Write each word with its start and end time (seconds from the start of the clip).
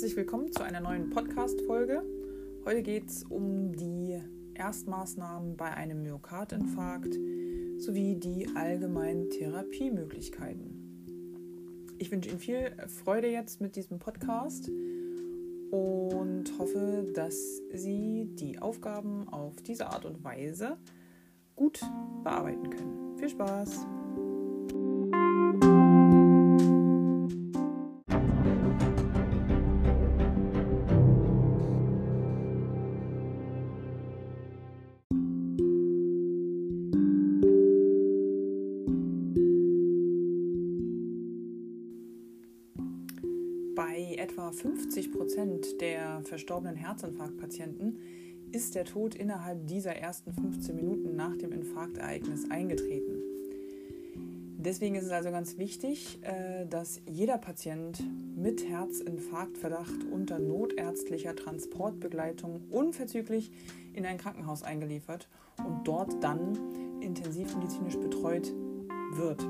Herzlich 0.00 0.16
willkommen 0.16 0.50
zu 0.50 0.62
einer 0.62 0.80
neuen 0.80 1.10
Podcast-Folge. 1.10 2.02
Heute 2.64 2.82
geht 2.82 3.10
es 3.10 3.22
um 3.22 3.76
die 3.76 4.18
Erstmaßnahmen 4.54 5.58
bei 5.58 5.74
einem 5.74 6.02
Myokardinfarkt 6.02 7.12
sowie 7.76 8.14
die 8.14 8.48
allgemeinen 8.56 9.28
Therapiemöglichkeiten. 9.28 11.92
Ich 11.98 12.10
wünsche 12.10 12.30
Ihnen 12.30 12.38
viel 12.38 12.74
Freude 13.04 13.28
jetzt 13.28 13.60
mit 13.60 13.76
diesem 13.76 13.98
Podcast 13.98 14.70
und 15.70 16.44
hoffe, 16.58 17.12
dass 17.14 17.60
Sie 17.74 18.30
die 18.36 18.58
Aufgaben 18.58 19.28
auf 19.28 19.60
diese 19.60 19.88
Art 19.88 20.06
und 20.06 20.24
Weise 20.24 20.78
gut 21.56 21.78
bearbeiten 22.24 22.70
können. 22.70 23.18
Viel 23.18 23.28
Spaß! 23.28 23.86
Etwa 44.50 44.52
50 44.52 45.12
Prozent 45.12 45.80
der 45.80 46.22
verstorbenen 46.24 46.76
Herzinfarktpatienten 46.76 47.98
ist 48.52 48.74
der 48.74 48.84
Tod 48.84 49.14
innerhalb 49.14 49.66
dieser 49.66 49.94
ersten 49.94 50.32
15 50.32 50.74
Minuten 50.74 51.14
nach 51.14 51.36
dem 51.36 51.52
Infarktereignis 51.52 52.50
eingetreten. 52.50 53.22
Deswegen 54.58 54.96
ist 54.96 55.04
es 55.04 55.12
also 55.12 55.30
ganz 55.30 55.56
wichtig, 55.56 56.18
äh, 56.22 56.66
dass 56.66 57.00
jeder 57.06 57.38
Patient 57.38 58.02
mit 58.36 58.68
Herzinfarktverdacht 58.68 60.04
unter 60.12 60.38
notärztlicher 60.38 61.34
Transportbegleitung 61.34 62.62
unverzüglich 62.70 63.52
in 63.94 64.04
ein 64.04 64.18
Krankenhaus 64.18 64.62
eingeliefert 64.62 65.28
und 65.64 65.86
dort 65.86 66.22
dann 66.22 67.00
intensivmedizinisch 67.00 67.96
betreut 67.96 68.52
wird. 69.14 69.46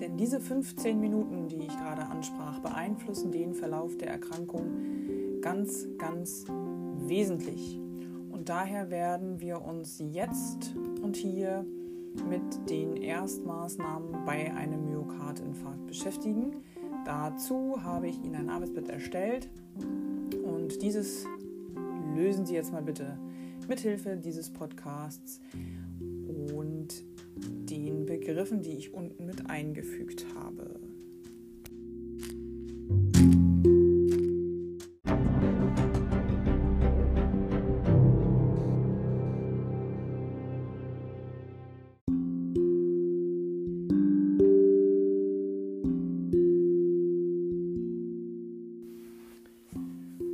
Denn 0.00 0.16
diese 0.16 0.40
15 0.40 1.00
Minuten, 1.00 1.48
die 1.48 1.56
ich 1.56 1.76
gerade 1.76 2.06
ansprach, 2.06 2.58
beeinflussen 2.60 3.30
den 3.32 3.54
Verlauf 3.54 3.96
der 3.96 4.08
Erkrankung 4.08 5.40
ganz, 5.40 5.86
ganz 5.98 6.44
wesentlich. 7.06 7.80
Und 8.30 8.48
daher 8.48 8.90
werden 8.90 9.40
wir 9.40 9.62
uns 9.62 10.02
jetzt 10.12 10.74
und 11.02 11.16
hier 11.16 11.64
mit 12.28 12.70
den 12.70 12.96
Erstmaßnahmen 12.96 14.24
bei 14.24 14.52
einem 14.54 14.86
Myokardinfarkt 14.86 15.86
beschäftigen. 15.86 16.62
Dazu 17.04 17.82
habe 17.82 18.08
ich 18.08 18.22
Ihnen 18.22 18.34
ein 18.34 18.50
Arbeitsblatt 18.50 18.88
erstellt 18.88 19.48
und 20.44 20.82
dieses 20.82 21.24
lösen 22.14 22.46
Sie 22.46 22.54
jetzt 22.54 22.72
mal 22.72 22.82
bitte 22.82 23.18
mithilfe 23.68 24.16
dieses 24.16 24.50
Podcasts 24.50 25.40
und 26.00 26.88
den 27.38 27.95
Begriffen, 28.18 28.62
die 28.62 28.72
ich 28.72 28.94
unten 28.94 29.26
mit 29.26 29.50
eingefügt 29.50 30.24
habe. 30.34 30.80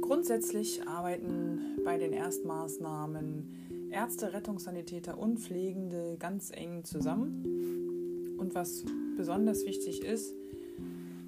Grundsätzlich 0.01 0.87
arbeiten 0.87 1.81
bei 1.85 1.99
den 1.99 2.13
Erstmaßnahmen 2.13 3.91
Ärzte, 3.91 4.33
Rettungssanitäter 4.33 5.19
und 5.19 5.39
Pflegende 5.39 6.17
ganz 6.19 6.51
eng 6.51 6.85
zusammen. 6.85 7.62
Was 8.53 8.85
besonders 9.17 9.65
wichtig 9.65 10.03
ist, 10.03 10.35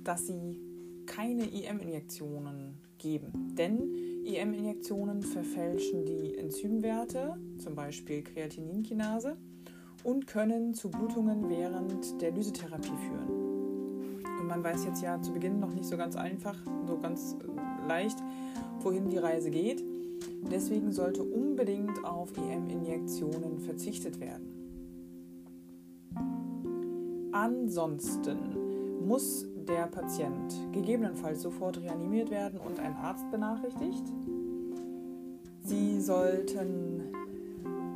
dass 0.05 0.27
sie 0.27 0.61
keine 1.07 1.45
IM-Injektionen 1.45 2.75
geben. 2.99 3.55
Denn 3.57 3.95
IM-Injektionen 4.25 5.23
verfälschen 5.23 6.05
die 6.05 6.37
Enzymwerte, 6.37 7.37
zum 7.59 7.75
Beispiel 7.75 8.23
Kreatininkinase, 8.23 9.37
und 10.03 10.27
können 10.27 10.75
zu 10.75 10.91
Blutungen 10.91 11.49
während 11.49 12.21
der 12.21 12.33
Lysetherapie 12.33 12.89
führen. 13.09 14.23
Und 14.41 14.47
man 14.47 14.63
weiß 14.63 14.85
jetzt 14.85 15.03
ja 15.03 15.21
zu 15.23 15.33
Beginn 15.33 15.61
noch 15.61 15.73
nicht 15.73 15.87
so 15.87 15.97
ganz 15.97 16.17
einfach, 16.17 16.59
so 16.87 16.99
ganz 16.99 17.37
leicht, 17.89 18.19
wohin 18.81 19.09
die 19.09 19.19
Reise 19.19 19.51
geht. 19.51 19.83
Deswegen 20.51 20.93
sollte 20.93 21.23
unbedingt 21.23 22.05
auf 22.05 22.37
EM-Injektionen 22.37 23.61
verzichtet 23.61 24.21
werden. 24.21 24.54
Ansonsten 27.35 29.07
muss 29.07 29.47
der 29.69 29.89
Patient 29.89 30.55
gegebenenfalls 30.73 31.43
sofort 31.43 31.81
reanimiert 31.83 32.31
werden 32.31 32.59
und 32.59 32.79
ein 32.79 32.95
Arzt 32.95 33.31
benachrichtigt. 33.31 34.05
Sie 35.61 36.01
sollten 36.01 37.13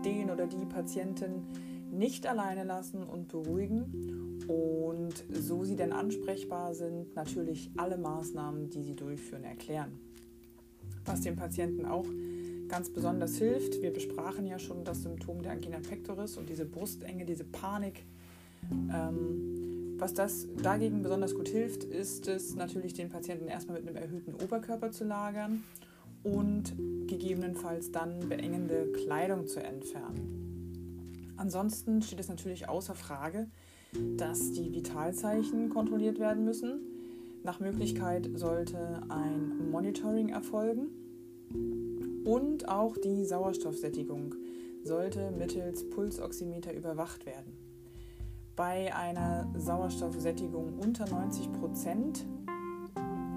den 0.04 0.30
oder 0.30 0.46
die 0.46 0.66
Patienten 0.66 1.46
nicht 1.90 2.26
alleine 2.26 2.64
lassen 2.64 3.02
und 3.02 3.28
beruhigen 3.28 4.44
und 4.46 5.24
so 5.30 5.64
sie 5.64 5.76
denn 5.76 5.92
ansprechbar 5.92 6.74
sind, 6.74 7.14
natürlich 7.16 7.70
alle 7.76 7.96
Maßnahmen, 7.96 8.68
die 8.68 8.82
sie 8.82 8.94
durchführen, 8.94 9.44
erklären 9.44 9.98
was 11.08 11.22
dem 11.22 11.36
Patienten 11.36 11.86
auch 11.86 12.06
ganz 12.68 12.90
besonders 12.90 13.38
hilft. 13.38 13.80
Wir 13.80 13.92
besprachen 13.92 14.46
ja 14.46 14.58
schon 14.58 14.84
das 14.84 15.02
Symptom 15.02 15.42
der 15.42 15.52
Angina 15.52 15.78
pectoris 15.80 16.36
und 16.36 16.48
diese 16.48 16.66
Brustenge, 16.66 17.24
diese 17.24 17.44
Panik. 17.44 18.04
Ähm, 18.70 19.96
was 19.98 20.14
das 20.14 20.46
dagegen 20.62 21.02
besonders 21.02 21.34
gut 21.34 21.48
hilft, 21.48 21.84
ist 21.84 22.28
es 22.28 22.54
natürlich, 22.54 22.94
den 22.94 23.08
Patienten 23.08 23.48
erstmal 23.48 23.80
mit 23.80 23.88
einem 23.88 23.96
erhöhten 23.96 24.34
Oberkörper 24.34 24.92
zu 24.92 25.04
lagern 25.04 25.64
und 26.22 26.74
gegebenenfalls 27.06 27.90
dann 27.90 28.28
beengende 28.28 28.92
Kleidung 28.92 29.46
zu 29.46 29.60
entfernen. 29.60 31.34
Ansonsten 31.36 32.02
steht 32.02 32.20
es 32.20 32.28
natürlich 32.28 32.68
außer 32.68 32.94
Frage, 32.94 33.48
dass 34.16 34.52
die 34.52 34.72
Vitalzeichen 34.72 35.68
kontrolliert 35.70 36.18
werden 36.18 36.44
müssen. 36.44 36.80
Nach 37.44 37.60
Möglichkeit 37.60 38.28
sollte 38.34 39.02
ein 39.08 39.70
Monitoring 39.70 40.28
erfolgen 40.28 40.88
und 42.24 42.68
auch 42.68 42.96
die 42.96 43.24
Sauerstoffsättigung 43.24 44.34
sollte 44.84 45.30
mittels 45.30 45.88
Pulsoximeter 45.90 46.72
überwacht 46.74 47.26
werden. 47.26 47.57
Bei 48.58 48.92
einer 48.92 49.46
Sauerstoffsättigung 49.56 50.80
unter 50.80 51.08
90 51.08 51.52
Prozent 51.52 52.26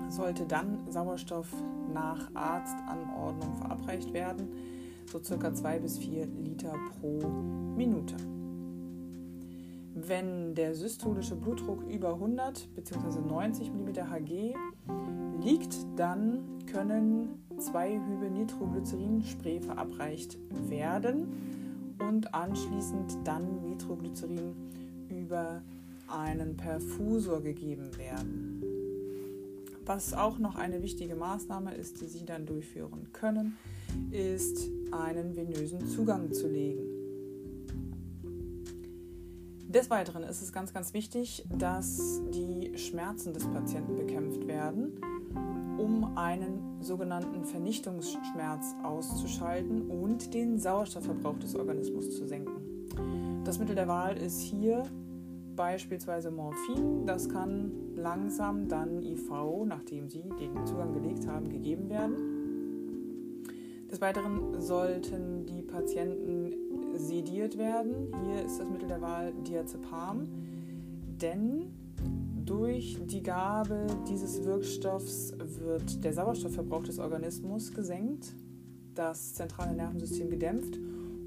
sollte 0.09 0.47
dann 0.47 0.79
Sauerstoff 0.89 1.47
nach 1.93 2.33
Arztanordnung 2.33 3.55
verabreicht 3.57 4.13
werden, 4.13 4.47
so 5.05 5.21
circa 5.21 5.53
2 5.53 5.77
bis 5.77 5.99
4 5.99 6.25
Liter 6.25 6.73
pro 6.99 7.19
Minute. 7.77 8.15
Wenn 9.93 10.55
der 10.55 10.73
systolische 10.73 11.35
Blutdruck 11.35 11.83
über 11.83 12.15
100 12.15 12.73
bzw. 12.73 13.21
90 13.21 13.71
mm 13.71 13.89
Hg 14.11 14.55
liegt, 15.39 15.85
dann 15.97 16.39
können 16.65 17.43
zwei 17.59 17.91
Hübe 17.91 18.31
Nitroglycerin-Spray 18.31 19.61
verabreicht 19.61 20.39
werden 20.67 21.27
und 21.99 22.33
anschließend 22.33 23.19
dann 23.23 23.61
Nitroglycerin 23.61 24.55
über 25.11 25.61
einen 26.07 26.57
Perfusor 26.57 27.41
gegeben 27.41 27.97
werden. 27.97 28.63
Was 29.85 30.13
auch 30.13 30.37
noch 30.37 30.55
eine 30.55 30.83
wichtige 30.83 31.15
Maßnahme 31.15 31.73
ist, 31.73 32.01
die 32.01 32.07
Sie 32.07 32.25
dann 32.25 32.45
durchführen 32.45 33.07
können, 33.13 33.57
ist 34.11 34.69
einen 34.91 35.35
venösen 35.35 35.87
Zugang 35.87 36.31
zu 36.31 36.47
legen. 36.47 36.83
Des 39.67 39.89
Weiteren 39.89 40.23
ist 40.23 40.41
es 40.41 40.51
ganz, 40.51 40.73
ganz 40.73 40.93
wichtig, 40.93 41.45
dass 41.49 42.21
die 42.33 42.77
Schmerzen 42.77 43.33
des 43.33 43.45
Patienten 43.47 43.95
bekämpft 43.95 44.45
werden, 44.45 44.99
um 45.77 46.17
einen 46.17 46.81
sogenannten 46.81 47.45
Vernichtungsschmerz 47.45 48.75
auszuschalten 48.83 49.89
und 49.89 50.33
den 50.33 50.59
Sauerstoffverbrauch 50.59 51.39
des 51.39 51.55
Organismus 51.55 52.11
zu 52.11 52.27
senken. 52.27 53.43
Das 53.45 53.59
Mittel 53.59 53.75
der 53.75 53.87
Wahl 53.87 54.17
ist 54.17 54.41
hier 54.41 54.83
beispielsweise 55.55 56.31
Morphin. 56.31 57.05
Das 57.05 57.29
kann 57.29 57.71
langsam 57.95 58.67
dann 58.67 59.01
IV, 59.01 59.29
nachdem 59.65 60.09
Sie 60.09 60.23
den 60.39 60.65
Zugang 60.65 60.93
gelegt 60.93 61.27
haben, 61.27 61.49
gegeben 61.49 61.89
werden. 61.89 62.15
Des 63.89 63.99
Weiteren 63.99 64.61
sollten 64.61 65.45
die 65.45 65.61
Patienten 65.61 66.53
sediert 66.95 67.57
werden. 67.57 68.13
Hier 68.25 68.45
ist 68.45 68.59
das 68.59 68.69
Mittel 68.69 68.87
der 68.87 69.01
Wahl 69.01 69.33
Diazepam, 69.45 70.27
denn 71.21 71.73
Durch 72.45 72.97
die 73.05 73.21
Gabe 73.21 73.87
dieses 74.09 74.43
Wirkstoffs 74.43 75.33
wird 75.59 76.03
der 76.03 76.11
Sauerstoffverbrauch 76.11 76.83
des 76.83 76.99
Organismus 76.99 77.71
gesenkt, 77.71 78.33
das 78.95 79.35
zentrale 79.35 79.73
Nervensystem 79.73 80.29
gedämpft 80.29 80.79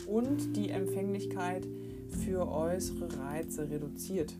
und 0.06 0.54
die 0.56 0.70
Empfänglichkeit 0.70 1.66
für 2.14 2.48
äußere 2.48 3.08
Reize 3.18 3.68
reduziert. 3.68 4.34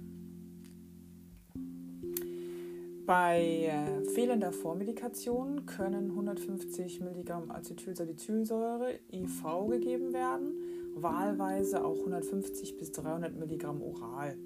Bei 3.06 3.42
äh, 3.66 4.02
fehlender 4.14 4.50
Vormedikation 4.50 5.66
können 5.66 6.10
150 6.10 7.00
Milligramm 7.02 7.50
Acetylsalicylsäure 7.50 8.98
IV 9.12 9.68
gegeben 9.68 10.14
werden, 10.14 10.54
wahlweise 10.94 11.84
auch 11.84 11.98
150 11.98 12.78
bis 12.78 12.92
300 12.92 13.36
Milligramm 13.36 13.82
oral. 13.82 14.38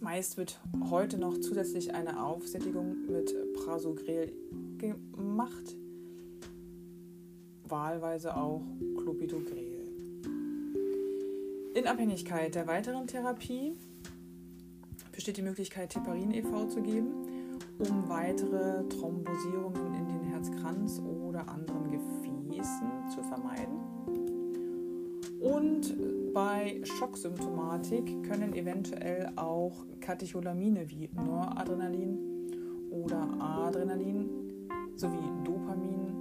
Meist 0.00 0.38
wird 0.38 0.58
heute 0.90 1.18
noch 1.18 1.36
zusätzlich 1.38 1.92
eine 1.92 2.22
Aufsättigung 2.22 3.10
mit 3.10 3.34
Prasugrel 3.52 4.32
gemacht, 4.78 5.76
wahlweise 7.64 8.36
auch 8.36 8.62
Clopidogrel. 9.02 9.75
In 11.76 11.86
Abhängigkeit 11.86 12.54
der 12.54 12.66
weiteren 12.66 13.06
Therapie 13.06 13.76
besteht 15.12 15.36
die 15.36 15.42
Möglichkeit, 15.42 15.94
Heparin 15.94 16.32
e.V. 16.32 16.68
zu 16.68 16.80
geben, 16.80 17.12
um 17.78 18.08
weitere 18.08 18.88
Thrombosierungen 18.88 19.94
in 19.94 20.08
den 20.08 20.22
Herzkranz 20.22 20.98
oder 21.00 21.46
anderen 21.46 21.90
Gefäßen 21.90 23.10
zu 23.10 23.22
vermeiden. 23.24 23.76
Und 25.38 26.32
bei 26.32 26.80
Schocksymptomatik 26.82 28.22
können 28.22 28.54
eventuell 28.54 29.30
auch 29.36 29.84
Katecholamine 30.00 30.88
wie 30.88 31.10
Noradrenalin 31.14 32.18
oder 32.90 33.20
Adrenalin 33.38 34.30
sowie 34.94 35.28
Dopamin 35.44 36.14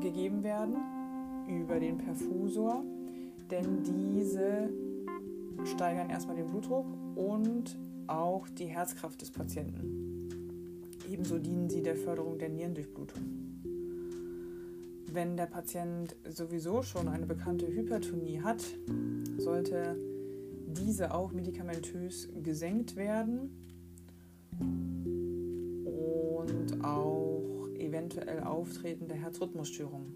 gegeben 0.00 0.42
werden 0.42 0.76
über 1.48 1.80
den 1.80 1.96
Perfusor, 1.96 2.84
denn 3.50 3.82
diese 3.82 4.70
steigern 5.64 6.10
erstmal 6.10 6.36
den 6.36 6.46
Blutdruck 6.46 6.86
und 7.16 7.76
auch 8.06 8.48
die 8.48 8.66
Herzkraft 8.66 9.20
des 9.20 9.30
Patienten. 9.30 10.28
Ebenso 11.10 11.38
dienen 11.38 11.68
sie 11.68 11.82
der 11.82 11.96
Förderung 11.96 12.38
der 12.38 12.48
Nierendurchblutung. 12.48 13.22
Wenn 15.10 15.36
der 15.36 15.46
Patient 15.46 16.14
sowieso 16.28 16.82
schon 16.82 17.08
eine 17.08 17.26
bekannte 17.26 17.66
Hypertonie 17.66 18.40
hat, 18.42 18.62
sollte 19.38 19.96
diese 20.66 21.14
auch 21.14 21.32
medikamentös 21.32 22.28
gesenkt 22.42 22.96
werden 22.96 23.50
und 25.84 26.84
auch 26.84 27.68
eventuell 27.78 28.40
auftretende 28.40 29.14
Herzrhythmusstörungen 29.14 30.14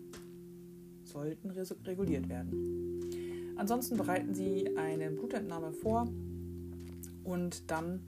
sollten 1.04 1.50
reguliert 1.50 2.28
werden. 2.28 3.11
Ansonsten 3.56 3.96
bereiten 3.96 4.34
Sie 4.34 4.76
eine 4.76 5.10
Blutentnahme 5.10 5.72
vor 5.72 6.08
und 7.24 7.70
dann 7.70 8.00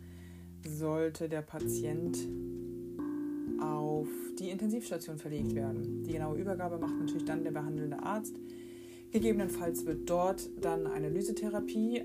sollte 0.67 1.29
der 1.29 1.43
Patient 1.43 2.17
auf 3.61 4.09
die 4.39 4.51
Intensivstation 4.51 5.19
verlegt 5.19 5.55
werden. 5.55 6.03
Die 6.05 6.13
genaue 6.13 6.39
Übergabe 6.39 6.79
macht 6.79 6.99
natürlich 6.99 7.25
dann 7.25 7.45
der 7.45 7.53
behandelnde 7.53 8.03
Arzt. 8.03 8.37
Gegebenenfalls 9.13 9.87
wird 9.87 10.11
dort 10.11 10.51
dann 10.61 10.87
eine 10.87 11.09
Lysetherapie 11.09 12.05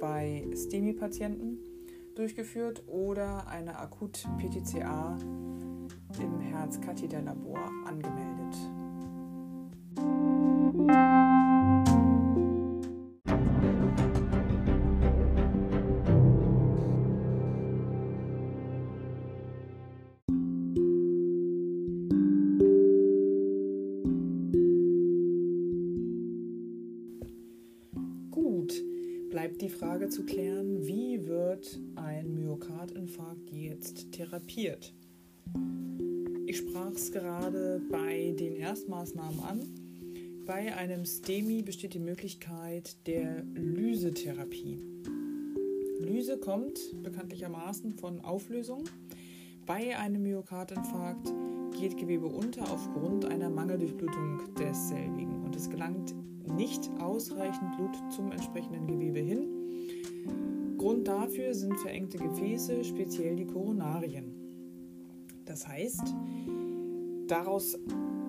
bei 0.00 0.46
STEMI-Patienten 0.54 1.58
durchgeführt 2.14 2.82
oder 2.86 3.46
eine 3.48 3.78
Akut-PTCA 3.78 5.18
im 6.18 6.40
Herzkatheterlabor 6.40 7.70
angemeldet. 7.86 8.85
Die 29.60 29.68
Frage 29.70 30.08
zu 30.08 30.24
klären, 30.24 30.86
wie 30.86 31.26
wird 31.26 31.80
ein 31.94 32.34
Myokardinfarkt 32.34 33.50
jetzt 33.50 34.12
therapiert? 34.12 34.92
Ich 36.46 36.58
sprach 36.58 36.92
es 36.92 37.10
gerade 37.10 37.80
bei 37.90 38.34
den 38.38 38.56
Erstmaßnahmen 38.56 39.40
an. 39.40 39.60
Bei 40.44 40.74
einem 40.76 41.04
STEMI 41.06 41.62
besteht 41.62 41.94
die 41.94 41.98
Möglichkeit 41.98 43.06
der 43.06 43.42
Lysetherapie. 43.54 44.78
Lyse 46.00 46.38
kommt 46.38 46.78
bekanntlichermaßen 47.02 47.94
von 47.94 48.20
Auflösung. 48.20 48.84
Bei 49.64 49.98
einem 49.98 50.22
Myokardinfarkt 50.22 51.32
geht 51.78 51.96
Gewebe 51.96 52.26
unter 52.26 52.70
aufgrund 52.70 53.24
einer 53.24 53.48
Mangeldurchblutung 53.48 54.54
desselbigen 54.58 55.35
und 55.46 55.56
es 55.56 55.70
gelangt 55.70 56.14
nicht 56.54 56.90
ausreichend 57.00 57.76
Blut 57.76 58.12
zum 58.12 58.32
entsprechenden 58.32 58.86
Gewebe 58.86 59.20
hin. 59.20 60.76
Grund 60.76 61.08
dafür 61.08 61.54
sind 61.54 61.78
verengte 61.78 62.18
Gefäße, 62.18 62.84
speziell 62.84 63.36
die 63.36 63.46
Koronarien. 63.46 64.34
Das 65.44 65.66
heißt, 65.66 66.14
daraus 67.28 67.78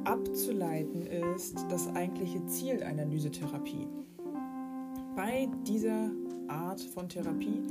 abzuleiten 0.06 1.06
ist 1.34 1.66
das 1.69 1.88
eigentliche 1.96 2.46
Ziel 2.46 2.84
einer 2.84 3.06
Lysetherapie. 3.06 3.88
Bei 5.16 5.50
dieser 5.68 6.12
Art 6.48 6.80
von 6.80 7.10
Therapie 7.10 7.62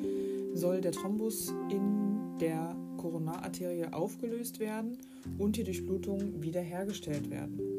soll 0.55 0.81
der 0.81 0.93
Thrombus 0.93 1.55
in 1.71 2.39
der 2.41 2.77
Koronararterie 2.97 3.93
aufgelöst 3.93 4.59
werden 4.59 4.99
und 5.39 5.57
die 5.57 5.65
Durchblutung 5.65 6.43
wiederhergestellt 6.43 7.31
werden. 7.31 7.76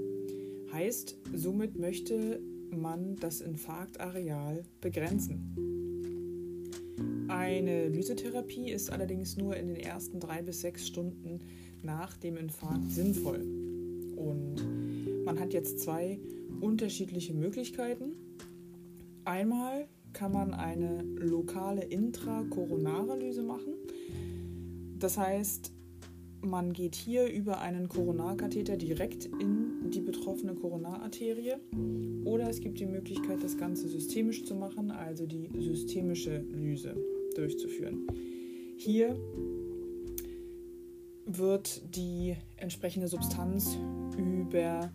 Heißt, 0.72 1.18
somit 1.34 1.78
möchte 1.78 2.42
man 2.72 3.16
das 3.16 3.42
Infarktareal 3.42 4.64
begrenzen. 4.82 5.56
Eine 7.30 7.88
Lysetherapie 7.90 8.72
ist 8.72 8.92
allerdings 8.92 9.38
nur 9.38 9.56
in 9.56 9.68
den 9.68 9.78
ersten 9.78 10.20
drei 10.20 10.42
bis 10.42 10.62
sechs 10.62 10.88
Stunden 10.88 11.40
nach 11.82 12.18
dem 12.18 12.38
Infarkt 12.38 12.92
sinnvoll. 12.92 13.42
Und 14.16 15.26
man 15.26 15.40
hat 15.40 15.54
jetzt 15.54 15.80
zwei 15.80 16.20
unterschiedliche 16.62 17.34
Möglichkeiten. 17.34 18.14
Einmal 19.26 19.88
kann 20.14 20.32
man 20.32 20.54
eine 20.54 21.04
lokale 21.04 21.84
intrakoronare 21.84 23.20
Lyse 23.20 23.44
machen. 23.44 23.74
Das 24.98 25.18
heißt, 25.18 25.74
man 26.42 26.74
geht 26.74 26.96
hier 26.96 27.32
über 27.32 27.60
einen 27.62 27.88
Koronarkatheter 27.90 28.78
direkt 28.78 29.26
in 29.26 29.92
die 29.92 30.02
betroffene 30.02 30.54
Koronararterie 30.56 31.56
oder 32.26 32.50
es 32.50 32.60
gibt 32.60 32.80
die 32.80 32.86
Möglichkeit, 32.86 33.44
das 33.44 33.58
Ganze 33.58 33.88
systemisch 33.88 34.44
zu 34.46 34.56
machen, 34.56 34.92
also 34.92 35.26
die 35.26 35.50
systemische 35.58 36.40
Lyse 36.40 36.96
durchzuführen. 37.36 38.08
Hier 38.78 39.18
wird 41.26 41.96
die 41.96 42.36
entsprechende 42.56 43.08
Substanz 43.08 43.78
über 44.18 44.92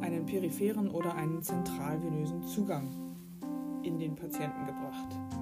einen 0.00 0.26
peripheren 0.26 0.88
oder 0.90 1.14
einen 1.14 1.42
zentralvenösen 1.42 2.44
Zugang 2.44 2.88
in 3.82 3.98
den 3.98 4.14
Patienten 4.14 4.66
gebracht. 4.66 5.39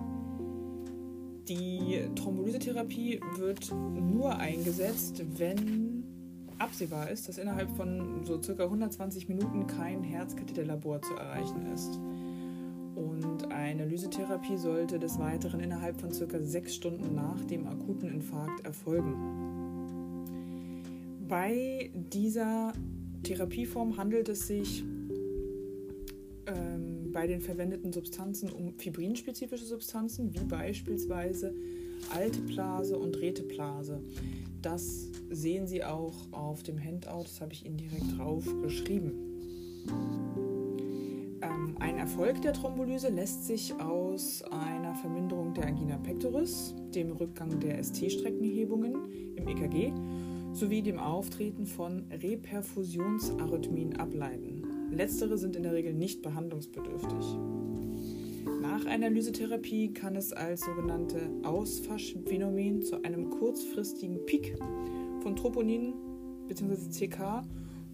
Die 1.49 2.01
Thrombolysetherapie 2.15 3.21
wird 3.39 3.73
nur 3.73 4.37
eingesetzt, 4.37 5.23
wenn 5.39 6.05
absehbar 6.59 7.09
ist, 7.11 7.29
dass 7.29 7.39
innerhalb 7.39 7.71
von 7.71 8.25
so 8.25 8.43
circa 8.43 8.65
120 8.65 9.29
Minuten 9.29 9.67
kein 9.67 10.03
Herzkatheterlabor 10.03 11.01
zu 11.01 11.15
erreichen 11.15 11.67
ist. 11.73 11.99
Und 12.97 13.51
eine 13.51 13.87
Lysetherapie 13.87 14.59
sollte 14.59 14.99
des 14.99 15.19
Weiteren 15.19 15.61
innerhalb 15.61 15.99
von 16.01 16.13
circa 16.13 16.39
sechs 16.41 16.75
Stunden 16.75 17.15
nach 17.15 17.43
dem 17.45 17.67
akuten 17.67 18.11
Infarkt 18.11 18.65
erfolgen. 18.67 19.15
Bei 21.29 21.91
dieser 21.95 22.73
Therapieform 23.23 23.97
handelt 23.97 24.29
es 24.29 24.47
sich 24.47 24.85
bei 27.13 27.27
den 27.27 27.41
verwendeten 27.41 27.93
Substanzen 27.93 28.51
um 28.51 28.75
fibrinspezifische 28.79 29.65
Substanzen, 29.65 30.35
wie 30.35 30.45
beispielsweise 30.45 31.55
Alteplase 32.15 32.97
und 32.97 33.17
Reteplase. 33.21 34.01
Das 34.63 35.09
sehen 35.31 35.67
Sie 35.67 35.85
auch 35.85 36.15
auf 36.33 36.63
dem 36.63 36.83
Handout, 36.83 37.25
das 37.25 37.41
habe 37.41 37.53
ich 37.53 37.65
Ihnen 37.65 37.77
direkt 37.77 38.19
drauf 38.19 38.45
geschrieben. 38.63 39.13
Ähm, 41.41 41.77
ein 41.79 41.99
Erfolg 41.99 42.43
der 42.43 42.53
Thrombolyse 42.53 43.09
lässt 43.09 43.47
sich 43.47 43.73
aus 43.81 44.43
einer 44.51 44.95
Verminderung 44.97 45.55
der 45.55 45.67
Angina 45.67 45.97
pectoris, 45.99 46.75
dem 46.95 47.13
Rückgang 47.13 47.61
der 47.61 47.83
ST-Streckenhebungen 47.83 49.37
im 49.37 49.47
EKG 49.47 49.93
sowie 50.53 50.83
dem 50.83 50.99
Auftreten 50.99 51.67
von 51.67 52.05
Reperfusionsarrhythmien 52.11 53.97
ableiten. 53.97 54.58
Letztere 54.91 55.39
sind 55.39 55.57
in 55.57 55.63
der 55.63 55.73
Regel 55.73 55.93
nicht 55.93 56.23
behandlungsbedürftig. 56.23 57.25
Nach 58.61 58.87
einer 58.87 59.11
Lysetherapie 59.11 59.93
kann 59.93 60.17
es 60.17 60.33
als 60.33 60.63
sogenannte 60.63 61.31
Ausfaschphänomen 61.43 62.83
zu 62.83 63.03
einem 63.05 63.31
kurzfristigen 63.31 64.25
Peak 64.27 64.59
von 65.23 65.37
Troponin 65.37 65.95
bzw. 66.49 66.89
CK 66.91 67.43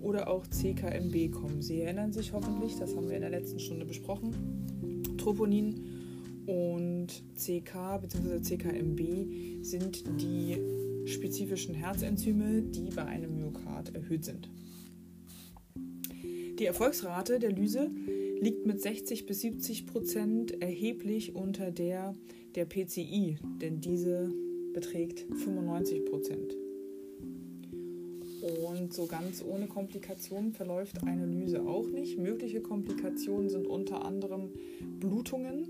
oder 0.01 0.29
auch 0.29 0.47
CKMB 0.47 1.33
kommen. 1.33 1.63
Sie 1.63 1.81
erinnern 1.81 2.13
sich 2.13 2.33
hoffentlich, 2.33 2.77
das 2.77 2.95
haben 2.97 3.09
wir 3.09 3.17
in 3.17 3.23
der 3.23 3.31
letzten 3.31 3.59
Stunde 3.59 3.85
besprochen. 3.85 4.35
Troponin 5.19 5.81
und 6.47 7.09
CK 7.35 8.01
bzw. 8.03 8.41
CKMB 8.41 9.65
sind 9.65 10.05
die 10.21 10.59
spezifischen 11.07 11.75
Herzenzyme, 11.75 12.63
die 12.63 12.91
bei 12.91 13.05
einem 13.05 13.37
Myokard 13.37 13.95
erhöht 13.95 14.25
sind. 14.25 14.49
Die 16.59 16.67
Erfolgsrate 16.67 17.41
der 17.41 17.51
Lyse 17.51 17.91
liegt 18.41 18.65
mit 18.65 18.81
60 18.81 19.27
bis 19.27 19.41
70 19.41 19.87
Prozent 19.87 20.63
erheblich 20.63 21.35
unter 21.35 21.73
der 21.73 22.15
der 22.55 22.65
PCI, 22.65 23.39
denn 23.61 23.81
diese 23.81 24.33
beträgt 24.73 25.27
95 25.35 26.05
Prozent. 26.05 26.57
Und 28.71 28.93
so 28.93 29.07
ganz 29.07 29.43
ohne 29.43 29.67
Komplikationen 29.67 30.53
verläuft 30.53 31.03
eine 31.03 31.27
Lyse 31.27 31.61
auch 31.63 31.89
nicht. 31.89 32.19
Mögliche 32.19 32.61
Komplikationen 32.61 33.49
sind 33.49 33.67
unter 33.67 34.05
anderem 34.05 34.51
Blutungen. 35.01 35.67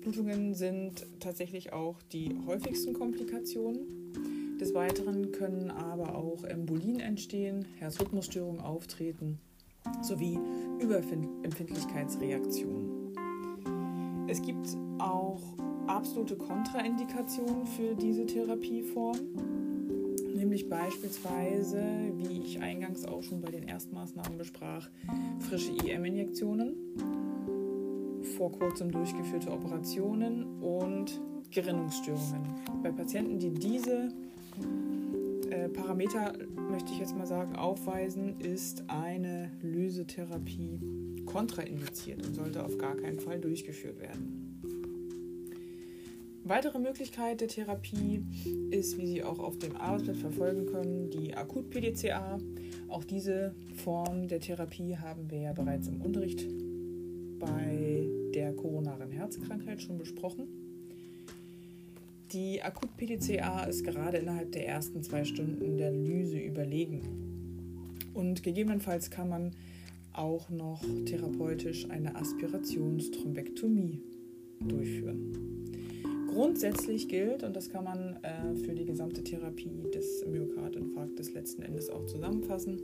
Blutungen 0.00 0.54
sind 0.54 1.04
tatsächlich 1.20 1.74
auch 1.74 2.00
die 2.12 2.30
häufigsten 2.46 2.94
Komplikationen. 2.94 4.14
Des 4.58 4.72
Weiteren 4.72 5.32
können 5.32 5.70
aber 5.70 6.14
auch 6.14 6.44
Embolien 6.44 7.00
entstehen, 7.00 7.66
Herzrhythmusstörungen 7.78 8.62
auftreten 8.62 9.40
sowie 10.02 10.38
Überempfindlichkeitsreaktionen. 10.80 13.14
Es 14.28 14.42
gibt 14.42 14.76
auch 14.98 15.40
absolute 15.86 16.36
Kontraindikationen 16.36 17.66
für 17.66 17.94
diese 17.94 18.26
Therapieform 18.26 19.16
nämlich 20.36 20.68
beispielsweise, 20.68 21.82
wie 22.16 22.40
ich 22.40 22.60
eingangs 22.60 23.04
auch 23.04 23.22
schon 23.22 23.40
bei 23.40 23.50
den 23.50 23.64
Erstmaßnahmen 23.64 24.38
besprach, 24.38 24.88
frische 25.40 25.72
IM-Injektionen, 25.72 26.74
vor 28.36 28.52
kurzem 28.52 28.90
durchgeführte 28.90 29.50
Operationen 29.50 30.60
und 30.60 31.20
Gerinnungsstörungen. 31.50 32.42
Bei 32.82 32.92
Patienten, 32.92 33.38
die 33.38 33.50
diese 33.50 34.08
Parameter, 35.68 36.32
möchte 36.70 36.92
ich 36.92 36.98
jetzt 36.98 37.16
mal 37.16 37.26
sagen, 37.26 37.56
aufweisen, 37.56 38.40
ist 38.40 38.84
eine 38.88 39.50
Lysetherapie 39.62 40.80
kontraindiziert 41.26 42.26
und 42.26 42.34
sollte 42.34 42.64
auf 42.64 42.78
gar 42.78 42.96
keinen 42.96 43.18
Fall 43.18 43.40
durchgeführt 43.40 44.00
werden. 44.00 44.60
Weitere 46.44 46.78
Möglichkeit 46.78 47.40
der 47.40 47.48
Therapie 47.48 48.22
ist, 48.70 48.98
wie 48.98 49.06
Sie 49.06 49.24
auch 49.24 49.40
auf 49.40 49.58
dem 49.58 49.74
Arbeitsblatt 49.76 50.16
verfolgen 50.16 50.66
können, 50.66 51.10
die 51.10 51.34
Akut-PDCA. 51.34 52.38
Auch 52.88 53.02
diese 53.02 53.52
Form 53.74 54.28
der 54.28 54.38
Therapie 54.38 54.96
haben 54.96 55.28
wir 55.28 55.40
ja 55.40 55.52
bereits 55.52 55.88
im 55.88 56.00
Unterricht 56.00 56.46
bei 57.40 58.08
der 58.32 58.52
koronaren 58.52 59.10
Herzkrankheit 59.10 59.82
schon 59.82 59.98
besprochen. 59.98 60.65
Die 62.32 62.60
Akut-PDCA 62.60 63.64
ist 63.64 63.84
gerade 63.84 64.16
innerhalb 64.16 64.50
der 64.52 64.66
ersten 64.66 65.02
zwei 65.02 65.24
Stunden 65.24 65.76
der 65.78 65.92
Lyse 65.92 66.38
überlegen. 66.38 67.02
Und 68.14 68.42
gegebenenfalls 68.42 69.10
kann 69.10 69.28
man 69.28 69.52
auch 70.12 70.50
noch 70.50 70.82
therapeutisch 71.04 71.88
eine 71.88 72.16
Aspirationsthrombektomie 72.16 74.02
durchführen. 74.60 76.26
Grundsätzlich 76.26 77.08
gilt, 77.08 77.44
und 77.44 77.54
das 77.54 77.70
kann 77.70 77.84
man 77.84 78.18
äh, 78.22 78.56
für 78.56 78.74
die 78.74 78.84
gesamte 78.84 79.22
Therapie 79.22 79.88
des 79.94 80.24
Myokardinfarktes 80.26 81.32
letzten 81.32 81.62
Endes 81.62 81.90
auch 81.90 82.06
zusammenfassen, 82.06 82.80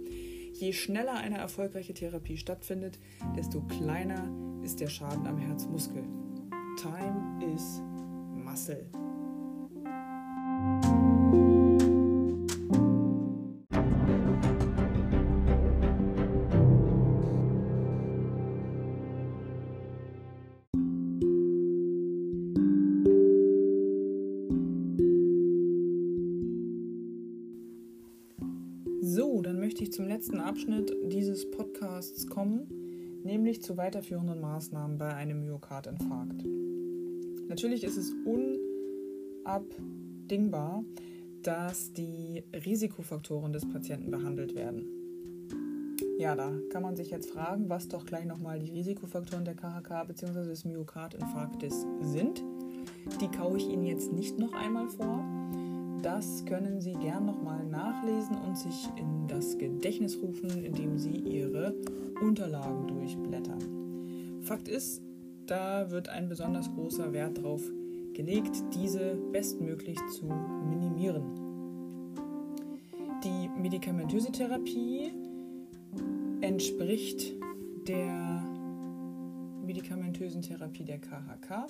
je 0.53 0.73
schneller 0.73 1.15
eine 1.15 1.39
erfolgreiche 1.39 1.95
Therapie 1.95 2.37
stattfindet, 2.37 2.99
desto 3.37 3.61
kleiner 3.63 4.31
ist 4.63 4.81
der 4.81 4.89
Schaden 4.89 5.27
am 5.27 5.39
Herzmuskel. 5.39 6.05
Time 6.77 7.55
is 7.55 7.83
muscle. 8.35 9.02
Zum 29.93 30.09
letzten 30.09 30.41
Abschnitt 30.41 30.97
dieses 31.05 31.51
Podcasts 31.51 32.27
kommen, 32.27 32.67
nämlich 33.25 33.63
zu 33.63 33.77
weiterführenden 33.77 34.41
Maßnahmen 34.41 34.97
bei 34.97 35.15
einem 35.15 35.41
Myokardinfarkt. 35.41 36.45
Natürlich 37.49 37.85
ist 37.85 37.99
es 37.99 38.15
unabdingbar, 39.45 40.85
dass 41.43 41.93
die 41.93 42.43
Risikofaktoren 42.65 43.53
des 43.53 43.69
Patienten 43.69 44.11
behandelt 44.11 44.55
werden. 44.55 44.87
Ja, 46.19 46.35
da 46.35 46.51
kann 46.71 46.83
man 46.83 46.97
sich 46.97 47.11
jetzt 47.11 47.31
fragen, 47.31 47.69
was 47.69 47.89
doch 47.89 48.07
gleich 48.07 48.25
nochmal 48.25 48.59
die 48.61 48.71
Risikofaktoren 48.71 49.45
der 49.45 49.57
KHK 49.57 50.07
bzw. 50.07 50.45
des 50.47 50.65
Myokardinfarktes 50.65 51.87
sind. 52.01 52.43
Die 53.21 53.29
kaue 53.29 53.59
ich 53.59 53.69
Ihnen 53.69 53.85
jetzt 53.85 54.11
nicht 54.13 54.39
noch 54.39 54.55
einmal 54.55 54.89
vor. 54.89 55.42
Das 56.03 56.45
können 56.45 56.81
Sie 56.81 56.95
gern 56.95 57.27
nochmal 57.27 57.65
nachlesen 57.65 58.37
und 58.37 58.59
sich 58.59 58.89
in 58.97 59.29
das 59.29 59.57
Gedächtnis 59.57 60.19
rufen, 60.21 60.65
indem 60.65 60.99
Sie 60.99 61.15
Ihre 61.15 61.75
Unterlagen 62.21 62.89
durchblättern. 62.89 64.41
Fakt 64.43 64.67
ist, 64.67 65.01
da 65.47 65.91
wird 65.93 66.09
ein 66.09 66.29
besonders 66.29 66.69
großer 66.75 67.13
Wert 67.13 67.39
darauf 67.39 67.63
gelegt, 68.15 68.63
diese 68.75 69.17
bestmöglich 69.33 69.99
zu 70.11 70.27
minimieren. 70.69 71.23
Die 73.23 73.49
medikamentöse 73.61 74.33
Therapie 74.33 75.13
entspricht 76.41 77.33
der 77.87 78.43
medikamentösen 79.65 80.43
Therapie 80.43 80.85
der 80.85 80.99
KHK. 80.99 81.69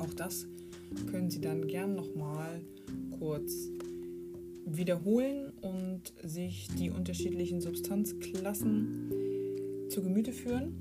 Auch 0.00 0.14
das 0.14 0.46
können 1.10 1.30
Sie 1.30 1.40
dann 1.40 1.68
gern 1.68 1.94
nochmal 1.94 2.60
kurz 3.18 3.68
wiederholen 4.64 5.52
und 5.60 6.12
sich 6.22 6.68
die 6.78 6.90
unterschiedlichen 6.90 7.60
Substanzklassen 7.60 9.12
zu 9.90 10.02
Gemüte 10.02 10.32
führen. 10.32 10.74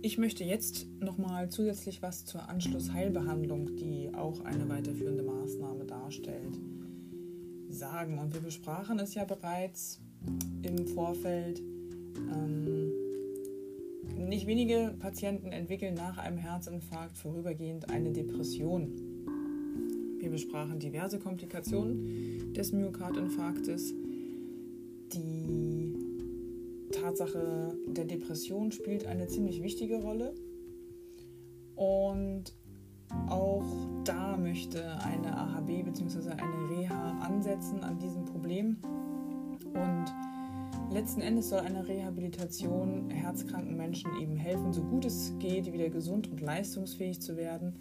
Ich 0.00 0.16
möchte 0.18 0.44
jetzt 0.44 0.86
nochmal 0.98 1.50
zusätzlich 1.50 2.00
was 2.02 2.24
zur 2.24 2.48
Anschlussheilbehandlung, 2.48 3.76
die 3.76 4.10
auch 4.14 4.40
eine 4.40 4.68
weiterführende 4.68 5.22
Maßnahme 5.22 5.84
darstellt, 5.84 6.58
sagen. 7.68 8.18
Und 8.18 8.32
wir 8.32 8.40
besprachen 8.40 8.98
es 8.98 9.14
ja 9.14 9.24
bereits 9.24 10.00
im 10.62 10.86
Vorfeld. 10.88 11.60
Ähm, 11.60 13.01
nicht 14.28 14.46
wenige 14.46 14.94
Patienten 14.98 15.52
entwickeln 15.52 15.94
nach 15.94 16.18
einem 16.18 16.38
Herzinfarkt 16.38 17.16
vorübergehend 17.16 17.90
eine 17.90 18.12
Depression. 18.12 18.92
Wir 20.18 20.30
besprachen 20.30 20.78
diverse 20.78 21.18
Komplikationen 21.18 22.52
des 22.54 22.72
Myokardinfarktes. 22.72 23.92
Die 25.12 25.94
Tatsache 26.92 27.76
der 27.88 28.04
Depression 28.04 28.70
spielt 28.70 29.06
eine 29.06 29.26
ziemlich 29.26 29.62
wichtige 29.62 29.96
Rolle. 29.96 30.34
Und 31.74 32.54
auch 33.28 33.64
da 34.04 34.36
möchte 34.36 34.98
eine 35.00 35.36
AHB 35.36 35.84
bzw. 35.84 36.30
eine 36.30 36.70
Reha 36.70 37.18
ansetzen 37.20 37.82
an 37.82 37.98
diesem 37.98 38.24
Problem. 38.24 38.76
Und 39.74 40.31
letzten 40.92 41.20
Endes 41.20 41.48
soll 41.48 41.60
eine 41.60 41.86
Rehabilitation 41.86 43.10
herzkranken 43.10 43.76
Menschen 43.76 44.10
eben 44.20 44.36
helfen, 44.36 44.72
so 44.72 44.82
gut 44.82 45.04
es 45.04 45.32
geht, 45.38 45.72
wieder 45.72 45.88
gesund 45.88 46.30
und 46.30 46.40
leistungsfähig 46.40 47.20
zu 47.20 47.36
werden 47.36 47.74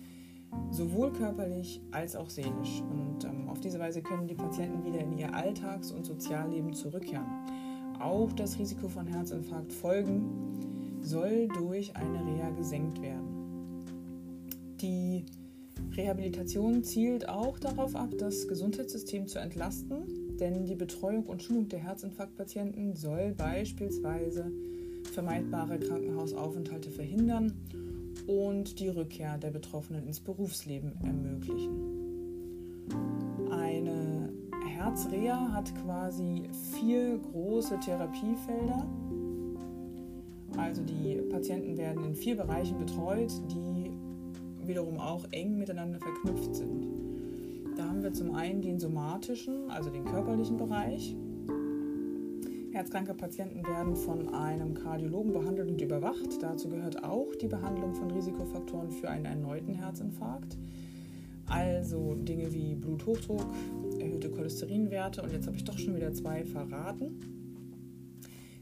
sowohl 0.69 1.11
körperlich 1.11 1.81
als 1.91 2.15
auch 2.15 2.29
seelisch. 2.29 2.81
Und 2.89 3.23
ähm, 3.25 3.49
auf 3.49 3.59
diese 3.59 3.79
Weise 3.79 4.01
können 4.01 4.27
die 4.27 4.35
Patienten 4.35 4.83
wieder 4.83 4.99
in 4.99 5.17
ihr 5.17 5.33
Alltags- 5.33 5.91
und 5.91 6.05
Sozialleben 6.05 6.73
zurückkehren. 6.73 7.25
Auch 7.99 8.31
das 8.33 8.57
Risiko 8.57 8.87
von 8.87 9.07
Herzinfarkt 9.07 9.71
folgen 9.71 10.99
soll 11.01 11.47
durch 11.49 11.95
eine 11.95 12.25
Reha 12.25 12.49
gesenkt 12.51 13.01
werden. 13.01 13.85
Die 14.81 15.25
Rehabilitation 15.95 16.83
zielt 16.83 17.29
auch 17.29 17.59
darauf 17.59 17.95
ab, 17.95 18.09
das 18.17 18.47
Gesundheitssystem 18.47 19.27
zu 19.27 19.39
entlasten, 19.39 20.20
denn 20.41 20.65
die 20.65 20.75
Betreuung 20.75 21.25
und 21.27 21.41
Schulung 21.43 21.69
der 21.69 21.79
Herzinfarktpatienten 21.79 22.95
soll 22.95 23.33
beispielsweise 23.37 24.51
vermeidbare 25.13 25.79
Krankenhausaufenthalte 25.79 26.89
verhindern 26.89 27.53
und 28.27 28.79
die 28.79 28.89
Rückkehr 28.89 29.37
der 29.37 29.51
Betroffenen 29.51 30.07
ins 30.07 30.19
Berufsleben 30.19 30.93
ermöglichen. 31.03 32.89
Eine 33.51 34.33
Herzreha 34.75 35.53
hat 35.53 35.73
quasi 35.83 36.49
vier 36.73 37.19
große 37.19 37.79
Therapiefelder. 37.79 38.87
Also 40.57 40.81
die 40.83 41.21
Patienten 41.29 41.77
werden 41.77 42.03
in 42.03 42.15
vier 42.15 42.35
Bereichen 42.35 42.79
betreut, 42.79 43.31
die 43.51 43.91
wiederum 44.65 44.99
auch 44.99 45.23
eng 45.31 45.57
miteinander 45.57 45.99
verknüpft 45.99 46.55
sind. 46.55 46.90
Zum 48.13 48.35
einen 48.35 48.61
den 48.61 48.79
somatischen, 48.79 49.71
also 49.71 49.89
den 49.89 50.05
körperlichen 50.05 50.57
Bereich. 50.57 51.15
Herzkranke 52.73 53.13
Patienten 53.13 53.65
werden 53.65 53.95
von 53.95 54.33
einem 54.33 54.73
Kardiologen 54.73 55.33
behandelt 55.33 55.69
und 55.69 55.81
überwacht. 55.81 56.41
Dazu 56.41 56.69
gehört 56.69 57.03
auch 57.03 57.35
die 57.35 57.47
Behandlung 57.47 57.93
von 57.93 58.11
Risikofaktoren 58.11 58.91
für 58.91 59.09
einen 59.09 59.25
erneuten 59.25 59.73
Herzinfarkt. 59.73 60.57
Also 61.45 62.15
Dinge 62.15 62.53
wie 62.53 62.75
Bluthochdruck, 62.75 63.45
erhöhte 63.99 64.29
Cholesterinwerte 64.29 65.21
und 65.21 65.33
jetzt 65.33 65.47
habe 65.47 65.57
ich 65.57 65.65
doch 65.65 65.77
schon 65.77 65.95
wieder 65.95 66.13
zwei 66.13 66.45
verraten. 66.45 67.19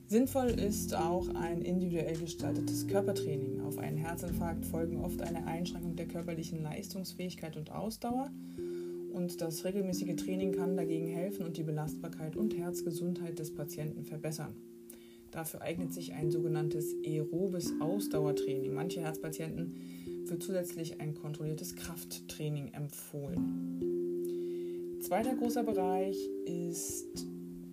Sinnvoll 0.07 0.49
ist 0.59 0.95
auch 0.95 1.29
ein 1.35 1.61
individuell 1.61 2.17
gestaltetes 2.17 2.87
Körpertraining. 2.87 3.61
Auf 3.61 3.77
einen 3.77 3.97
Herzinfarkt 3.97 4.65
folgen 4.65 5.03
oft 5.03 5.21
eine 5.21 5.45
Einschränkung 5.45 5.95
der 5.95 6.07
körperlichen 6.07 6.63
Leistungsfähigkeit 6.63 7.57
und 7.57 7.71
Ausdauer. 7.71 8.31
Und 9.19 9.41
das 9.41 9.65
regelmäßige 9.65 10.15
Training 10.15 10.53
kann 10.53 10.77
dagegen 10.77 11.07
helfen 11.07 11.45
und 11.45 11.57
die 11.57 11.63
Belastbarkeit 11.63 12.37
und 12.37 12.57
Herzgesundheit 12.57 13.37
des 13.37 13.53
Patienten 13.53 14.05
verbessern. 14.05 14.55
Dafür 15.29 15.61
eignet 15.61 15.93
sich 15.93 16.13
ein 16.13 16.31
sogenanntes 16.31 16.95
aerobes 17.05 17.73
Ausdauertraining. 17.81 18.73
Manche 18.73 19.01
Herzpatienten 19.01 19.75
wird 20.25 20.41
zusätzlich 20.41 21.01
ein 21.01 21.15
kontrolliertes 21.15 21.75
Krafttraining 21.75 22.71
empfohlen. 22.71 23.81
Zweiter 25.01 25.35
großer 25.35 25.63
Bereich 25.63 26.15
ist 26.45 27.27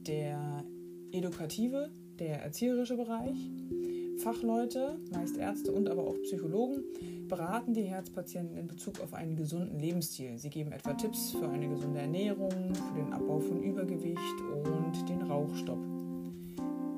der 0.09 0.65
edukative 1.13 1.93
der 2.19 2.43
erzieherische 2.43 2.97
Bereich. 2.97 3.39
Fachleute, 4.19 4.99
meist 5.13 5.37
Ärzte 5.37 5.73
und 5.73 5.89
aber 5.89 6.07
auch 6.07 6.21
Psychologen, 6.23 6.85
beraten 7.29 7.75
die 7.75 7.83
Herzpatienten 7.83 8.57
in 8.57 8.67
Bezug 8.67 9.01
auf 9.01 9.15
einen 9.15 9.37
gesunden 9.37 9.79
Lebensstil. 9.79 10.39
Sie 10.39 10.51
geben 10.51 10.73
etwa 10.73 10.95
Tipps 10.95 11.33
für 11.33 11.49
eine 11.49 11.69
gesunde 11.69 12.01
Ernährung, 12.01 12.51
für 12.51 12.95
den 12.95 13.13
Abbau 13.13 13.41
von 13.41 13.63
Übergewicht 13.63 14.41
und 14.65 15.09
den 15.09 15.23
Rauchstopp. 15.23 15.79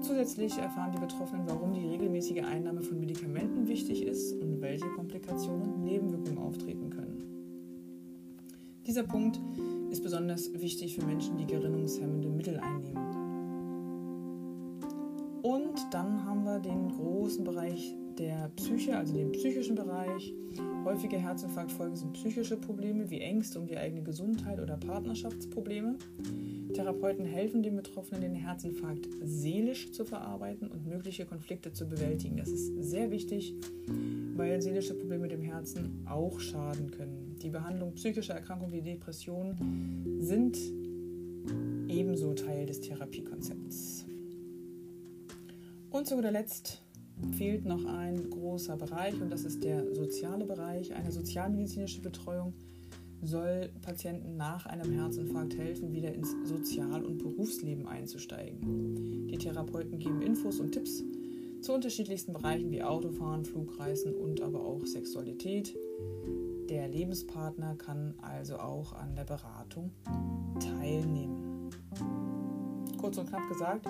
Zusätzlich 0.01 0.57
erfahren 0.57 0.93
die 0.93 1.01
Betroffenen, 1.01 1.49
warum 1.49 1.75
die 1.75 1.87
regelmäßige 1.87 2.43
Einnahme 2.45 2.83
von 2.83 3.01
Medikamenten 3.01 3.67
wichtig 3.67 4.07
ist 4.07 4.33
und 4.35 4.61
welche 4.61 4.87
Komplikationen 4.91 5.75
und 5.75 5.85
Nebenwirkungen 5.85 6.39
auftreten 6.39 6.91
können. 6.91 7.25
Dieser 8.87 9.03
Punkt 9.03 9.39
ist 9.91 10.03
besonders 10.03 10.53
wichtig 10.55 10.95
für 10.95 11.05
Menschen, 11.05 11.37
die 11.37 11.47
gerinnungshemmende 11.47 12.29
Mittel 12.29 12.59
einnehmen. 12.59 13.08
Dann 15.91 16.25
haben 16.25 16.45
wir 16.45 16.59
den 16.59 16.89
großen 16.89 17.45
Bereich 17.45 17.95
der 18.19 18.51
Psyche, 18.57 18.97
also 18.97 19.15
den 19.15 19.33
psychischen 19.33 19.77
Bereich. 19.77 20.35
Häufige 20.85 21.17
Herzinfarktfolgen 21.17 21.97
sind 21.97 22.13
psychische 22.15 22.57
Probleme 22.57 23.09
wie 23.11 23.21
Ängste 23.21 23.61
um 23.61 23.67
die 23.67 23.77
eigene 23.77 24.03
Gesundheit 24.03 24.61
oder 24.61 24.77
Partnerschaftsprobleme. 24.77 25.97
Therapeuten 26.75 27.25
helfen 27.25 27.63
den 27.63 27.77
Betroffenen, 27.77 28.23
den 28.23 28.35
Herzinfarkt 28.35 29.09
seelisch 29.23 29.93
zu 29.93 30.05
verarbeiten 30.05 30.69
und 30.69 30.87
mögliche 30.87 31.27
Konflikte 31.27 31.73
zu 31.73 31.87
bewältigen. 31.87 32.37
Das 32.37 32.49
ist 32.49 32.73
sehr 32.83 33.11
wichtig, 33.11 33.55
weil 34.35 34.61
seelische 34.61 34.95
Probleme 34.95 35.29
dem 35.29 35.43
Herzen 35.43 36.05
auch 36.07 36.41
schaden 36.41 36.91
können. 36.91 37.37
Die 37.43 37.51
Behandlung 37.51 37.95
psychischer 37.95 38.35
Erkrankungen 38.35 38.73
wie 38.73 38.83
Depressionen 38.83 40.19
sind 40.21 40.59
ebenso 41.89 42.35
Teil 42.35 42.67
des 42.67 42.81
Therapiekonzepts. 42.81 44.07
Und 45.99 46.07
zu 46.07 46.15
guter 46.15 46.31
Letzt 46.31 46.81
fehlt 47.37 47.65
noch 47.67 47.85
ein 47.85 48.31
großer 48.31 48.77
Bereich 48.77 49.21
und 49.21 49.31
das 49.31 49.43
ist 49.43 49.65
der 49.65 49.93
soziale 49.97 50.45
Bereich. 50.45 50.95
Eine 50.95 51.11
sozialmedizinische 51.11 52.01
Betreuung 52.01 52.55
soll 53.21 53.69
Patienten 53.83 54.37
nach 54.37 54.67
einem 54.67 54.93
Herzinfarkt 54.93 55.57
helfen, 55.57 55.93
wieder 55.93 56.15
ins 56.15 56.37
Sozial- 56.45 57.05
und 57.05 57.19
Berufsleben 57.19 57.89
einzusteigen. 57.89 59.27
Die 59.27 59.39
Therapeuten 59.39 59.99
geben 59.99 60.23
Infos 60.23 60.61
und 60.61 60.71
Tipps 60.71 61.03
zu 61.63 61.73
unterschiedlichsten 61.73 62.33
Bereichen 62.33 62.71
wie 62.71 62.85
Autofahren, 62.85 63.45
Flugreisen 63.45 64.15
und 64.15 64.41
aber 64.41 64.65
auch 64.65 64.87
Sexualität. 64.87 65.77
Der 66.71 66.87
Lebenspartner 66.87 67.75
kann 67.75 68.15
also 68.23 68.59
auch 68.59 68.93
an 68.93 69.17
der 69.17 69.25
Beratung 69.25 69.91
teilnehmen. 70.61 71.71
Kurz 72.99 73.17
und 73.17 73.29
knapp 73.29 73.49
gesagt, 73.49 73.87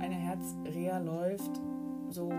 eine 0.00 0.14
Herzreha 0.14 0.98
läuft 0.98 1.60
so 2.10 2.32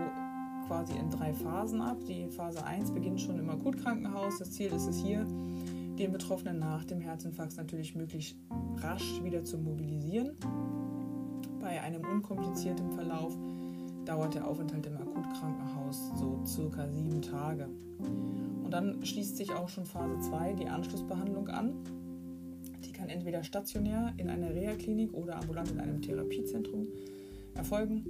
quasi 0.66 0.92
in 0.92 1.10
drei 1.10 1.32
Phasen 1.32 1.80
ab. 1.80 1.96
Die 2.06 2.28
Phase 2.28 2.64
1 2.64 2.92
beginnt 2.92 3.20
schon 3.20 3.38
im 3.38 3.48
Akutkrankenhaus. 3.50 4.38
Das 4.38 4.52
Ziel 4.52 4.72
ist 4.72 4.86
es 4.86 4.98
hier, 4.98 5.26
den 5.98 6.12
Betroffenen 6.12 6.58
nach 6.58 6.84
dem 6.84 7.00
Herzinfarkt 7.00 7.56
natürlich 7.56 7.94
möglichst 7.94 8.36
rasch 8.76 9.22
wieder 9.24 9.44
zu 9.44 9.58
mobilisieren. 9.58 10.36
Bei 11.60 11.80
einem 11.80 12.04
unkomplizierten 12.04 12.90
Verlauf 12.92 13.36
dauert 14.04 14.34
der 14.34 14.46
Aufenthalt 14.46 14.86
im 14.86 14.96
Akutkrankenhaus 14.96 16.12
so 16.16 16.40
circa 16.46 16.88
sieben 16.88 17.20
Tage. 17.20 17.68
Und 18.64 18.70
dann 18.70 19.04
schließt 19.04 19.36
sich 19.36 19.52
auch 19.52 19.68
schon 19.68 19.84
Phase 19.84 20.18
2, 20.20 20.52
die 20.54 20.68
Anschlussbehandlung 20.68 21.48
an. 21.48 21.74
Kann 23.00 23.08
entweder 23.08 23.42
stationär 23.42 24.12
in 24.18 24.28
einer 24.28 24.54
Reha-Klinik 24.54 25.14
oder 25.14 25.36
ambulant 25.36 25.70
in 25.70 25.80
einem 25.80 26.02
Therapiezentrum 26.02 26.86
erfolgen. 27.54 28.04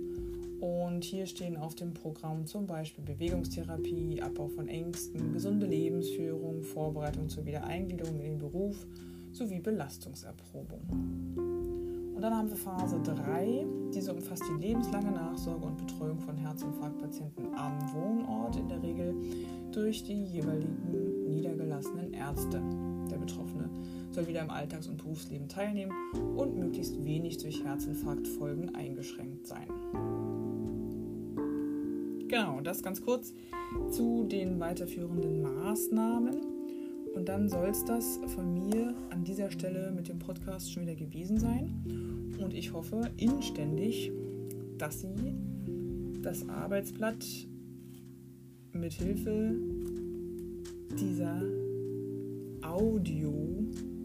Und 0.61 1.05
hier 1.05 1.27
stehen 1.27 1.57
auf 1.57 1.77
dem 1.77 1.95
Programm 1.95 2.45
zum 2.45 2.67
Beispiel 2.67 3.05
Bewegungstherapie, 3.05 4.21
Abbau 4.21 4.49
von 4.49 4.67
Ängsten, 4.67 5.33
gesunde 5.33 5.67
Lebensführung, 5.67 6.65
Vorbereitung 6.65 7.29
zur 7.29 7.47
Wiedereingliederung 7.47 8.17
in 8.17 8.23
den 8.33 8.39
Beruf 8.39 8.85
sowie 9.31 9.61
Belastungserprobung. 9.61 10.81
Und 12.17 12.21
dann 12.21 12.37
haben 12.37 12.51
wir 12.51 12.57
Phase 12.57 13.01
3. 13.01 13.65
Diese 13.95 14.13
umfasst 14.13 14.43
die 14.43 14.61
lebenslange 14.61 15.13
Nachsorge 15.13 15.67
und 15.67 15.79
Betreuung 15.79 16.19
von 16.19 16.37
Herzinfarktpatienten 16.37 17.55
am 17.55 17.79
Wohnort, 17.95 18.57
in 18.57 18.69
der 18.69 18.83
Regel 18.83 19.15
durch 19.71 20.03
die 20.03 20.25
jeweiligen 20.25 21.29
niedergelassenen 21.29 22.13
Ärzte. 22.13 22.61
Der 23.09 23.19
Betroffene 23.19 23.71
soll 24.11 24.27
wieder 24.27 24.43
im 24.43 24.51
Alltags- 24.51 24.89
und 24.89 24.99
Berufsleben 24.99 25.49
teilnehmen 25.49 25.93
und 26.37 26.59
möglichst 26.59 27.05
wenig 27.05 27.39
durch 27.39 27.65
Herzinfarktfolgen 27.65 28.75
eingeschränkt 28.75 29.47
sein. 29.47 29.69
Genau, 32.29 32.61
das 32.61 32.83
ganz 32.83 33.03
kurz 33.03 33.35
zu 33.91 34.25
den 34.25 34.61
weiterführenden 34.61 35.43
Maßnahmen. 35.43 36.37
Und 37.15 37.29
dann 37.29 37.49
soll 37.49 37.69
es 37.69 37.85
das 37.85 38.21
von 38.29 38.55
mir 38.55 38.95
an 39.11 39.25
dieser 39.25 39.51
Stelle 39.51 39.91
mit 39.91 40.09
dem 40.09 40.21
Podcast 40.21 40.73
schon 40.73 40.85
wieder 40.85 40.95
gewesen 40.95 41.39
sein. 41.39 42.37
Und 42.41 42.55
ich 42.55 42.73
hoffe 42.73 43.11
inständig, 43.17 44.13
dass 44.79 45.01
Sie 45.01 45.35
das 46.23 46.49
Arbeitsblatt 46.49 47.27
mit 48.73 48.93
Hilfe 48.93 49.57
dieser 51.01 51.43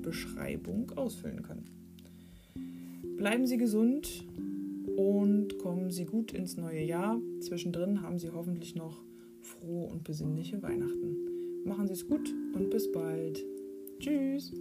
Audiobeschreibung 0.05 0.91
ausfüllen 0.95 1.41
können. 1.41 1.65
Bleiben 3.17 3.47
Sie 3.47 3.57
gesund 3.57 4.25
und 4.97 5.57
kommen 5.59 5.91
Sie 5.91 6.05
gut 6.05 6.31
ins 6.31 6.57
neue 6.57 6.83
Jahr. 6.83 7.19
Zwischendrin 7.41 8.01
haben 8.01 8.19
Sie 8.19 8.29
hoffentlich 8.31 8.75
noch 8.75 9.01
frohe 9.41 9.87
und 9.87 10.03
besinnliche 10.03 10.61
Weihnachten. 10.61 11.65
Machen 11.65 11.87
Sie 11.87 11.93
es 11.93 12.07
gut 12.07 12.33
und 12.53 12.69
bis 12.69 12.91
bald. 12.91 13.43
Tschüss. 13.99 14.51